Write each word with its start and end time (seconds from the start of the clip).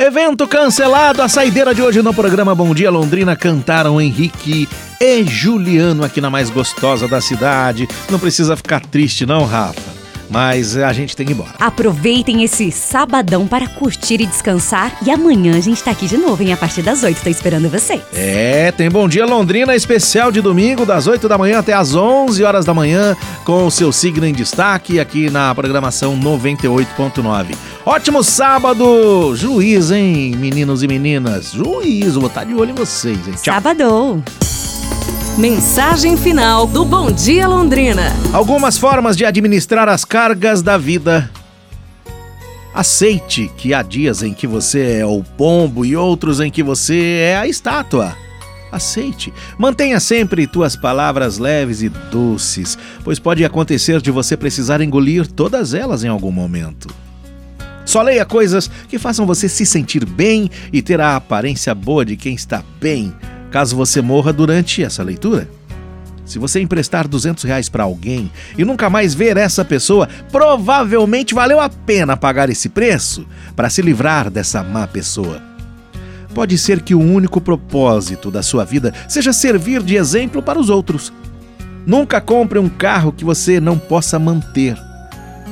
Evento 0.00 0.48
cancelado. 0.48 1.20
A 1.20 1.28
saideira 1.28 1.74
de 1.74 1.82
hoje 1.82 2.00
no 2.00 2.14
programa 2.14 2.54
Bom 2.54 2.74
Dia 2.74 2.90
Londrina 2.90 3.36
cantaram 3.36 4.00
Henrique 4.00 4.66
e 4.98 5.24
Juliano 5.24 6.02
aqui 6.02 6.22
na 6.22 6.30
mais 6.30 6.48
gostosa 6.48 7.06
da 7.06 7.20
cidade. 7.20 7.86
Não 8.08 8.18
precisa 8.18 8.56
ficar 8.56 8.80
triste, 8.80 9.26
não, 9.26 9.44
Rafa 9.44 9.89
mas 10.30 10.76
a 10.76 10.92
gente 10.92 11.16
tem 11.16 11.26
que 11.26 11.32
ir 11.32 11.34
embora. 11.34 11.54
Aproveitem 11.58 12.44
esse 12.44 12.70
sabadão 12.70 13.46
para 13.46 13.66
curtir 13.68 14.20
e 14.20 14.26
descansar. 14.26 14.96
E 15.04 15.10
amanhã 15.10 15.56
a 15.56 15.60
gente 15.60 15.82
tá 15.82 15.90
aqui 15.90 16.06
de 16.06 16.16
novo, 16.16 16.42
hein? 16.42 16.52
A 16.52 16.56
partir 16.56 16.82
das 16.82 17.02
8, 17.02 17.20
tô 17.22 17.28
esperando 17.28 17.68
vocês. 17.68 18.00
É, 18.14 18.72
tem 18.72 18.88
Bom 18.88 19.08
Dia 19.08 19.26
Londrina 19.26 19.74
especial 19.74 20.30
de 20.30 20.40
domingo, 20.40 20.86
das 20.86 21.06
8 21.06 21.28
da 21.28 21.36
manhã 21.36 21.58
até 21.58 21.72
as 21.72 21.94
11 21.94 22.42
horas 22.44 22.64
da 22.64 22.72
manhã, 22.72 23.16
com 23.44 23.66
o 23.66 23.70
seu 23.70 23.92
signo 23.92 24.26
em 24.26 24.32
destaque 24.32 25.00
aqui 25.00 25.28
na 25.30 25.54
programação 25.54 26.18
98.9. 26.18 27.54
Ótimo 27.84 28.22
sábado! 28.22 29.34
Juiz, 29.34 29.90
hein, 29.90 30.36
meninos 30.36 30.82
e 30.82 30.88
meninas? 30.88 31.52
Juiz, 31.52 32.14
vou 32.14 32.26
estar 32.26 32.44
de 32.44 32.54
olho 32.54 32.70
em 32.70 32.74
vocês, 32.74 33.18
hein? 33.26 33.34
Tchau. 33.42 33.54
Sábado! 33.54 34.22
Mensagem 35.40 36.18
final 36.18 36.66
do 36.66 36.84
Bom 36.84 37.10
Dia 37.10 37.48
Londrina. 37.48 38.12
Algumas 38.30 38.76
formas 38.76 39.16
de 39.16 39.24
administrar 39.24 39.88
as 39.88 40.04
cargas 40.04 40.60
da 40.60 40.76
vida. 40.76 41.30
Aceite 42.74 43.50
que 43.56 43.72
há 43.72 43.80
dias 43.80 44.22
em 44.22 44.34
que 44.34 44.46
você 44.46 44.98
é 44.98 45.06
o 45.06 45.24
pombo 45.38 45.82
e 45.82 45.96
outros 45.96 46.40
em 46.40 46.50
que 46.50 46.62
você 46.62 47.20
é 47.22 47.38
a 47.38 47.46
estátua. 47.46 48.14
Aceite. 48.70 49.32
Mantenha 49.56 49.98
sempre 49.98 50.46
tuas 50.46 50.76
palavras 50.76 51.38
leves 51.38 51.80
e 51.80 51.88
doces, 51.88 52.76
pois 53.02 53.18
pode 53.18 53.42
acontecer 53.42 54.02
de 54.02 54.10
você 54.10 54.36
precisar 54.36 54.82
engolir 54.82 55.26
todas 55.26 55.72
elas 55.72 56.04
em 56.04 56.08
algum 56.08 56.30
momento. 56.30 56.94
Só 57.86 58.02
leia 58.02 58.26
coisas 58.26 58.70
que 58.90 58.98
façam 58.98 59.24
você 59.24 59.48
se 59.48 59.64
sentir 59.64 60.04
bem 60.04 60.50
e 60.70 60.82
ter 60.82 61.00
a 61.00 61.16
aparência 61.16 61.74
boa 61.74 62.04
de 62.04 62.14
quem 62.14 62.34
está 62.34 62.62
bem, 62.78 63.10
caso 63.50 63.76
você 63.76 64.00
morra 64.00 64.32
durante 64.32 64.82
essa 64.82 65.02
leitura. 65.02 65.48
Se 66.24 66.38
você 66.38 66.60
emprestar 66.60 67.08
200 67.08 67.42
reais 67.42 67.68
para 67.68 67.82
alguém 67.82 68.30
e 68.56 68.64
nunca 68.64 68.88
mais 68.88 69.12
ver 69.12 69.36
essa 69.36 69.64
pessoa, 69.64 70.08
provavelmente 70.30 71.34
valeu 71.34 71.58
a 71.58 71.68
pena 71.68 72.16
pagar 72.16 72.48
esse 72.48 72.68
preço 72.68 73.26
para 73.56 73.68
se 73.68 73.82
livrar 73.82 74.30
dessa 74.30 74.62
má 74.62 74.86
pessoa. 74.86 75.42
Pode 76.32 76.56
ser 76.56 76.82
que 76.82 76.94
o 76.94 77.00
único 77.00 77.40
propósito 77.40 78.30
da 78.30 78.42
sua 78.42 78.64
vida 78.64 78.94
seja 79.08 79.32
servir 79.32 79.82
de 79.82 79.96
exemplo 79.96 80.40
para 80.40 80.58
os 80.58 80.70
outros. 80.70 81.12
Nunca 81.84 82.20
compre 82.20 82.60
um 82.60 82.68
carro 82.68 83.10
que 83.10 83.24
você 83.24 83.58
não 83.58 83.76
possa 83.76 84.16
manter. 84.16 84.76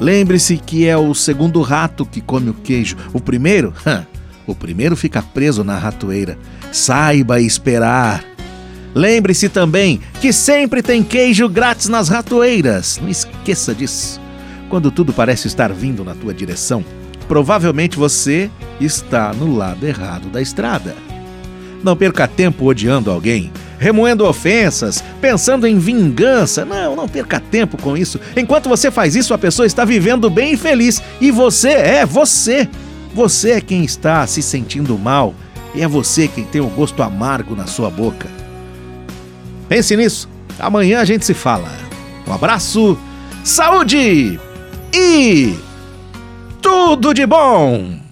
Lembre-se 0.00 0.56
que 0.56 0.88
é 0.88 0.96
o 0.96 1.14
segundo 1.14 1.62
rato 1.62 2.04
que 2.04 2.20
come 2.20 2.50
o 2.50 2.54
queijo. 2.54 2.96
O 3.12 3.20
primeiro, 3.20 3.72
o 4.46 4.54
primeiro 4.54 4.96
fica 4.96 5.22
preso 5.22 5.64
na 5.64 5.78
ratoeira. 5.78 6.38
Saiba 6.72 7.40
esperar. 7.40 8.24
Lembre-se 8.94 9.48
também 9.48 10.00
que 10.20 10.32
sempre 10.32 10.82
tem 10.82 11.02
queijo 11.02 11.48
grátis 11.48 11.88
nas 11.88 12.08
ratoeiras. 12.08 12.98
Não 13.02 13.08
esqueça 13.08 13.74
disso. 13.74 14.20
Quando 14.68 14.90
tudo 14.90 15.12
parece 15.12 15.46
estar 15.48 15.72
vindo 15.72 16.04
na 16.04 16.14
tua 16.14 16.32
direção, 16.32 16.84
provavelmente 17.26 17.96
você 17.96 18.50
está 18.80 19.32
no 19.32 19.56
lado 19.56 19.86
errado 19.86 20.28
da 20.28 20.40
estrada. 20.40 20.94
Não 21.82 21.96
perca 21.96 22.26
tempo 22.26 22.64
odiando 22.64 23.10
alguém, 23.10 23.52
remoendo 23.78 24.26
ofensas, 24.26 25.04
pensando 25.20 25.66
em 25.66 25.78
vingança. 25.78 26.64
Não, 26.64 26.96
não 26.96 27.08
perca 27.08 27.38
tempo 27.38 27.76
com 27.76 27.96
isso. 27.96 28.18
Enquanto 28.36 28.68
você 28.68 28.90
faz 28.90 29.14
isso, 29.14 29.34
a 29.34 29.38
pessoa 29.38 29.66
está 29.66 29.84
vivendo 29.84 30.30
bem 30.30 30.54
e 30.54 30.56
feliz. 30.56 31.02
E 31.20 31.30
você 31.30 31.68
é 31.68 32.06
você. 32.06 32.68
Você 33.14 33.52
é 33.52 33.60
quem 33.60 33.84
está 33.84 34.26
se 34.26 34.42
sentindo 34.42 34.98
mal 34.98 35.32
e 35.74 35.82
é 35.82 35.88
você 35.88 36.26
quem 36.26 36.44
tem 36.44 36.60
o 36.60 36.68
gosto 36.68 37.02
amargo 37.02 37.54
na 37.54 37.66
sua 37.66 37.88
boca. 37.88 38.28
Pense 39.68 39.96
nisso. 39.96 40.28
Amanhã 40.58 41.00
a 41.00 41.04
gente 41.04 41.24
se 41.24 41.32
fala. 41.32 41.70
Um 42.26 42.32
abraço, 42.32 42.98
saúde 43.44 44.38
e 44.92 45.54
tudo 46.60 47.12
de 47.14 47.26
bom! 47.26 48.03